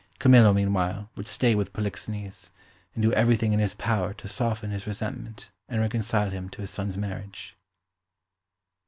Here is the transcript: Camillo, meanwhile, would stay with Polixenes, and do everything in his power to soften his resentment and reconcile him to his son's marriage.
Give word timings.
Camillo, 0.17 0.51
meanwhile, 0.51 1.11
would 1.15 1.27
stay 1.27 1.53
with 1.53 1.73
Polixenes, 1.73 2.49
and 2.95 3.03
do 3.03 3.13
everything 3.13 3.53
in 3.53 3.59
his 3.59 3.75
power 3.75 4.15
to 4.15 4.27
soften 4.27 4.71
his 4.71 4.87
resentment 4.87 5.51
and 5.69 5.79
reconcile 5.79 6.31
him 6.31 6.49
to 6.49 6.61
his 6.61 6.71
son's 6.71 6.97
marriage. 6.97 7.55